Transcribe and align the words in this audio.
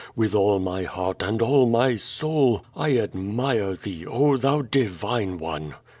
With 0.15 0.33
all 0.33 0.57
my 0.57 0.81
heart 0.81 1.21
and 1.21 1.43
all 1.43 1.67
my 1.67 1.95
soul, 1.95 2.65
I 2.75 2.97
admire 2.97 3.75
thee, 3.75 4.03
oh, 4.07 4.35
thou 4.35 4.63
divine 4.63 5.37
one!'' 5.37 5.75